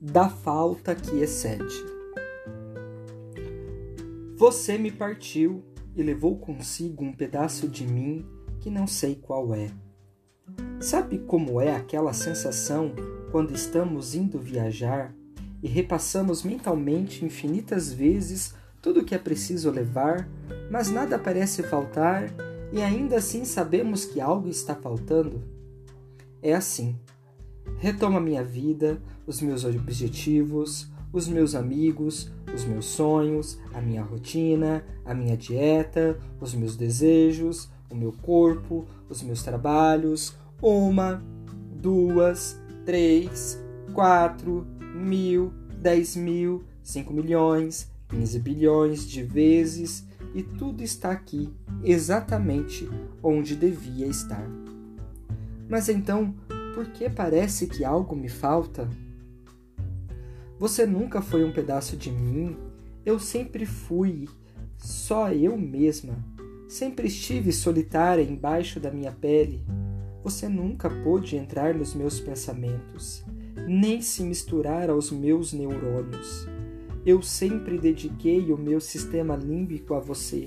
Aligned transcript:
da 0.00 0.28
falta 0.28 0.94
que 0.94 1.20
excede. 1.20 1.84
Você 4.36 4.78
me 4.78 4.92
partiu 4.92 5.64
e 5.96 6.02
levou 6.02 6.38
consigo 6.38 7.04
um 7.04 7.12
pedaço 7.12 7.66
de 7.66 7.84
mim 7.84 8.24
que 8.60 8.70
não 8.70 8.86
sei 8.86 9.16
qual 9.16 9.52
é. 9.52 9.68
Sabe 10.80 11.18
como 11.18 11.60
é 11.60 11.74
aquela 11.74 12.12
sensação 12.12 12.92
quando 13.32 13.52
estamos 13.52 14.14
indo 14.14 14.38
viajar 14.38 15.12
e 15.60 15.66
repassamos 15.66 16.44
mentalmente 16.44 17.24
infinitas 17.24 17.92
vezes 17.92 18.54
tudo 18.80 19.00
o 19.00 19.04
que 19.04 19.14
é 19.14 19.18
preciso 19.18 19.70
levar, 19.70 20.28
mas 20.70 20.88
nada 20.88 21.18
parece 21.18 21.64
faltar 21.64 22.32
e 22.72 22.80
ainda 22.80 23.16
assim 23.16 23.44
sabemos 23.44 24.04
que 24.04 24.20
algo 24.20 24.48
está 24.48 24.74
faltando? 24.74 25.42
É 26.40 26.54
assim. 26.54 26.96
Retoma 27.78 28.20
minha 28.20 28.42
vida, 28.42 29.00
os 29.26 29.40
meus 29.40 29.64
objetivos, 29.64 30.90
os 31.12 31.28
meus 31.28 31.54
amigos, 31.54 32.30
os 32.54 32.64
meus 32.64 32.86
sonhos, 32.86 33.58
a 33.72 33.80
minha 33.80 34.02
rotina, 34.02 34.84
a 35.04 35.14
minha 35.14 35.36
dieta, 35.36 36.18
os 36.40 36.54
meus 36.54 36.76
desejos, 36.76 37.70
o 37.90 37.94
meu 37.94 38.12
corpo, 38.12 38.86
os 39.08 39.22
meus 39.22 39.42
trabalhos. 39.42 40.36
Uma, 40.60 41.22
duas, 41.80 42.60
três, 42.84 43.62
quatro, 43.94 44.66
mil, 44.94 45.52
dez 45.80 46.16
mil, 46.16 46.64
cinco 46.82 47.12
milhões, 47.12 47.90
quinze 48.08 48.38
bilhões 48.38 49.06
de 49.06 49.22
vezes 49.22 50.06
e 50.34 50.42
tudo 50.42 50.82
está 50.82 51.10
aqui 51.10 51.48
exatamente 51.82 52.88
onde 53.22 53.54
devia 53.54 54.06
estar. 54.06 54.46
Mas 55.68 55.88
então, 55.88 56.34
por 56.78 56.86
que 56.90 57.10
parece 57.10 57.66
que 57.66 57.84
algo 57.84 58.14
me 58.14 58.28
falta? 58.28 58.88
Você 60.60 60.86
nunca 60.86 61.20
foi 61.20 61.42
um 61.42 61.52
pedaço 61.52 61.96
de 61.96 62.08
mim, 62.08 62.56
eu 63.04 63.18
sempre 63.18 63.66
fui 63.66 64.28
só 64.76 65.32
eu 65.32 65.58
mesma. 65.58 66.14
Sempre 66.68 67.08
estive 67.08 67.50
solitária 67.50 68.22
embaixo 68.22 68.78
da 68.78 68.92
minha 68.92 69.10
pele. 69.10 69.60
Você 70.22 70.48
nunca 70.48 70.88
pôde 70.88 71.34
entrar 71.34 71.74
nos 71.74 71.94
meus 71.96 72.20
pensamentos, 72.20 73.24
nem 73.66 74.00
se 74.00 74.22
misturar 74.22 74.88
aos 74.88 75.10
meus 75.10 75.52
neurônios. 75.52 76.46
Eu 77.04 77.20
sempre 77.22 77.76
dediquei 77.76 78.52
o 78.52 78.56
meu 78.56 78.80
sistema 78.80 79.34
límbico 79.34 79.94
a 79.94 79.98
você, 79.98 80.46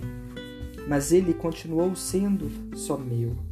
mas 0.87 1.11
ele 1.11 1.33
continuou 1.33 1.93
sendo 1.93 2.49
só 2.73 2.97
meu. 2.97 3.50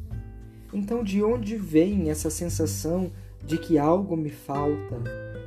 Então, 0.72 1.04
de 1.04 1.24
onde 1.24 1.56
vem 1.56 2.10
essa 2.10 2.30
sensação 2.30 3.12
de 3.44 3.58
que 3.58 3.78
algo 3.78 4.16
me 4.16 4.30
falta? 4.30 5.02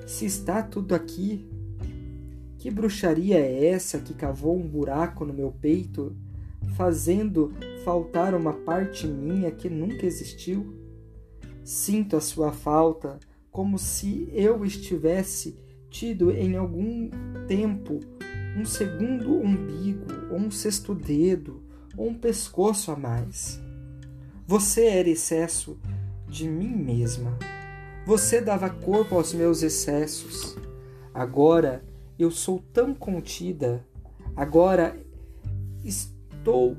Se 0.07 0.27
está 0.27 0.63
tudo 0.63 0.95
aqui, 0.95 1.47
que 2.59 2.71
bruxaria 2.71 3.39
é 3.39 3.67
essa 3.67 3.99
que 3.99 4.15
cavou 4.15 4.57
um 4.57 4.67
buraco 4.67 5.25
no 5.25 5.33
meu 5.33 5.53
peito, 5.53 6.17
fazendo 6.77 7.53
faltar 7.85 8.35
uma 8.35 8.53
parte 8.53 9.07
minha 9.07 9.51
que 9.51 9.69
nunca 9.69 10.07
existiu? 10.07 10.75
Sinto 11.65 12.17
a 12.17 12.21
sua 12.21 12.53
falta 12.53 13.21
como 13.51 13.79
se 13.79 14.29
eu 14.33 14.65
estivesse 14.65 15.57
tido 15.91 16.31
em 16.31 16.57
algum 16.57 17.11
tempo 17.47 18.01
um 18.57 18.65
segundo 18.65 19.35
umbigo, 19.35 20.07
ou 20.31 20.39
um 20.39 20.51
sexto 20.51 20.95
dedo, 20.95 21.63
ou 21.97 22.09
um 22.09 22.15
pescoço 22.15 22.91
a 22.91 22.97
mais. 22.97 23.61
Você 24.53 24.85
era 24.85 25.09
excesso 25.09 25.79
de 26.29 26.47
mim 26.47 26.77
mesma. 26.77 27.39
Você 28.05 28.39
dava 28.39 28.69
corpo 28.69 29.15
aos 29.15 29.33
meus 29.33 29.63
excessos. 29.63 30.59
Agora 31.15 31.83
eu 32.19 32.31
sou 32.31 32.63
tão 32.71 32.95
contida. 32.95 33.83
Agora 34.37 34.95
estou 35.83 36.77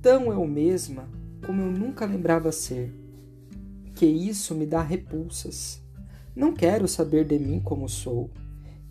tão 0.00 0.32
eu 0.32 0.46
mesma 0.46 1.08
como 1.44 1.62
eu 1.62 1.72
nunca 1.72 2.06
lembrava 2.06 2.52
ser. 2.52 2.94
Que 3.96 4.06
isso 4.06 4.54
me 4.54 4.64
dá 4.64 4.80
repulsas. 4.80 5.82
Não 6.32 6.52
quero 6.52 6.86
saber 6.86 7.24
de 7.24 7.40
mim 7.40 7.58
como 7.58 7.88
sou. 7.88 8.30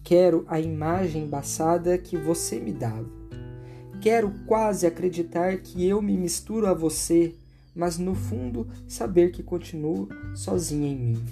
Quero 0.04 0.44
a 0.50 0.60
imagem 0.60 1.24
embaçada 1.24 1.98
que 1.98 2.18
você 2.18 2.60
me 2.60 2.74
dava. 2.74 3.10
Quero 4.02 4.30
quase 4.46 4.86
acreditar 4.86 5.56
que 5.60 5.88
eu 5.88 6.02
me 6.02 6.18
misturo 6.18 6.68
a 6.68 6.74
você, 6.74 7.34
mas 7.76 7.98
no 7.98 8.16
fundo 8.16 8.68
saber 8.88 9.32
que 9.32 9.42
continuo 9.42 10.08
sozinha 10.36 10.90
em 10.90 10.96
mim. 10.96 11.24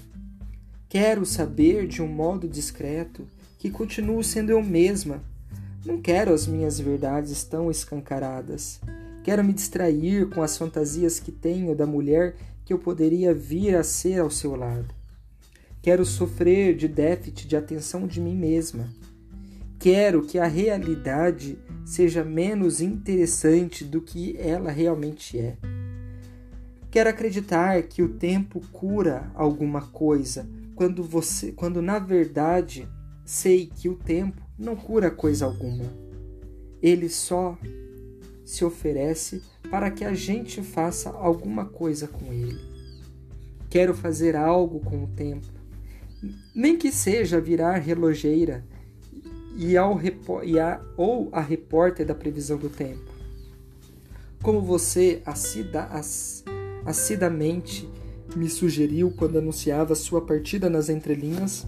Quero 0.90 1.25
saber 1.25 1.88
de 1.88 2.02
um 2.02 2.07
modo 2.07 2.47
discreto 2.47 3.28
que 3.57 3.69
continuo 3.69 4.24
sendo 4.24 4.50
eu 4.50 4.62
mesma. 4.62 5.24
Não 5.85 6.02
quero 6.02 6.34
as 6.34 6.46
minhas 6.46 6.79
verdades 6.79 7.44
tão 7.44 7.72
escancaradas. 7.72 8.81
Quero 9.24 9.44
me 9.44 9.53
distrair 9.53 10.29
com 10.29 10.41
as 10.41 10.57
fantasias 10.57 11.19
que 11.19 11.31
tenho 11.31 11.75
da 11.75 11.85
mulher 11.85 12.35
que 12.66 12.73
eu 12.73 12.79
poderia 12.79 13.34
vir 13.34 13.75
a 13.75 13.84
ser 13.84 14.19
ao 14.19 14.29
seu 14.29 14.56
lado. 14.56 14.94
Quero 15.81 16.06
sofrer 16.06 16.75
de 16.75 16.88
déficit 16.88 17.47
de 17.47 17.56
atenção 17.56 18.06
de 18.06 18.19
mim 18.19 18.35
mesma. 18.35 18.90
Quero 19.79 20.23
que 20.23 20.38
a 20.38 20.46
realidade 20.46 21.58
seja 21.85 22.23
menos 22.23 22.81
interessante 22.81 23.84
do 23.84 24.02
que 24.02 24.35
ela 24.38 24.72
realmente 24.72 25.40
é. 25.40 25.58
Quero 26.91 27.09
acreditar 27.09 27.81
que 27.84 28.03
o 28.03 28.09
tempo 28.09 28.62
cura 28.69 29.31
alguma 29.34 29.81
coisa, 29.81 30.46
quando 30.75 31.02
você, 31.02 31.53
quando 31.53 31.81
na 31.81 31.97
verdade 31.97 32.85
sei 33.24 33.68
que 33.74 33.88
o 33.88 33.96
tempo 33.96 34.41
não 34.59 34.75
cura 34.75 35.09
coisa 35.09 35.46
alguma. 35.46 35.85
Ele 36.81 37.07
só 37.07 37.57
se 38.44 38.66
oferece 38.66 39.41
para 39.69 39.90
que 39.90 40.03
a 40.03 40.13
gente 40.13 40.62
faça 40.62 41.09
alguma 41.12 41.63
coisa 41.63 42.09
com 42.09 42.34
ele. 42.34 42.59
Quero 43.69 43.94
fazer 43.94 44.35
algo 44.35 44.81
com 44.81 45.06
o 45.06 45.08
tempo, 45.08 45.47
nem 46.53 46.78
que 46.78 46.91
seja 46.91 47.40
virar 47.40 47.78
relojeira 47.78 48.66
e 49.56 49.78
ao 49.78 49.97
e 50.44 50.59
a, 50.59 50.81
ou 50.97 51.29
a 51.31 51.40
repórter 51.40 52.06
da 52.06 52.13
previsão 52.13 52.58
do 52.58 52.69
tempo. 52.69 53.09
Como 54.44 54.59
você 54.59 55.22
assida, 55.25 55.84
ass, 55.84 56.44
acidamente 56.86 57.90
me 58.36 58.50
sugeriu 58.50 59.12
quando 59.12 59.38
anunciava 59.38 59.96
sua 59.96 60.22
partida 60.22 60.69
nas 60.69 60.90
entrelinhas 60.90 61.66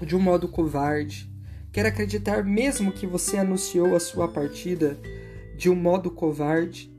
de 0.00 0.14
um 0.14 0.20
modo 0.20 0.48
covarde. 0.48 1.30
Quero 1.72 1.88
acreditar 1.88 2.44
mesmo 2.44 2.92
que 2.92 3.06
você 3.06 3.36
anunciou 3.36 3.94
a 3.94 4.00
sua 4.00 4.28
partida 4.28 4.98
de 5.56 5.68
um 5.68 5.74
modo 5.74 6.10
covarde 6.10 6.92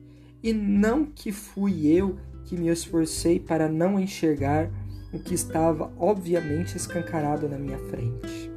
e 0.43 0.53
não 0.53 1.05
que 1.05 1.31
fui 1.31 1.87
eu 1.87 2.17
que 2.45 2.55
me 2.55 2.69
esforcei 2.69 3.39
para 3.39 3.67
não 3.67 3.99
enxergar 3.99 4.69
o 5.11 5.19
que 5.19 5.33
estava 5.33 5.91
obviamente 5.97 6.75
escancarado 6.75 7.47
na 7.47 7.57
minha 7.57 7.77
frente. 7.77 8.51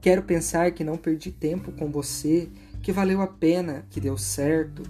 Quero 0.00 0.22
pensar 0.22 0.70
que 0.72 0.84
não 0.84 0.96
perdi 0.96 1.30
tempo 1.30 1.72
com 1.72 1.90
você, 1.90 2.48
que 2.82 2.92
valeu 2.92 3.22
a 3.22 3.26
pena, 3.26 3.86
que 3.88 4.00
deu 4.00 4.18
certo, 4.18 4.82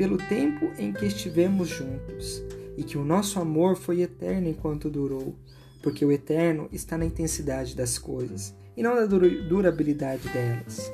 pelo 0.00 0.16
tempo 0.16 0.72
em 0.78 0.94
que 0.94 1.04
estivemos 1.04 1.68
juntos 1.68 2.42
e 2.74 2.82
que 2.82 2.96
o 2.96 3.04
nosso 3.04 3.38
amor 3.38 3.76
foi 3.76 4.00
eterno 4.00 4.48
enquanto 4.48 4.88
durou, 4.88 5.36
porque 5.82 6.02
o 6.06 6.10
eterno 6.10 6.70
está 6.72 6.96
na 6.96 7.04
intensidade 7.04 7.76
das 7.76 7.98
coisas 7.98 8.54
e 8.74 8.82
não 8.82 8.94
na 8.94 9.04
durabilidade 9.04 10.26
delas. 10.30 10.90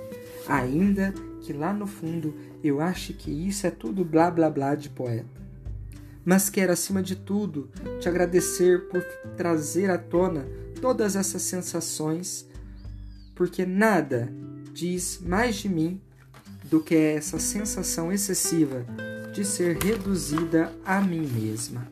Ainda 0.48 1.14
que 1.40 1.52
lá 1.52 1.72
no 1.72 1.86
fundo 1.86 2.34
eu 2.64 2.80
ache 2.80 3.12
que 3.12 3.30
isso 3.30 3.64
é 3.64 3.70
tudo 3.70 4.04
blá 4.04 4.28
blá 4.28 4.50
blá 4.50 4.74
de 4.74 4.90
poeta. 4.90 5.40
Mas 6.24 6.50
quero, 6.50 6.72
acima 6.72 7.00
de 7.00 7.14
tudo, 7.14 7.70
te 8.00 8.08
agradecer 8.08 8.88
por 8.88 9.04
trazer 9.36 9.88
à 9.88 9.98
tona 9.98 10.48
todas 10.80 11.14
essas 11.14 11.42
sensações, 11.42 12.44
porque 13.36 13.64
nada 13.64 14.34
diz 14.72 15.20
mais 15.24 15.54
de 15.54 15.68
mim 15.68 16.00
do 16.70 16.80
que 16.80 16.94
essa 16.94 17.38
sensação 17.38 18.12
excessiva 18.12 18.84
de 19.32 19.44
ser 19.44 19.76
reduzida 19.82 20.72
a 20.84 21.00
mim 21.00 21.26
mesma. 21.26 21.86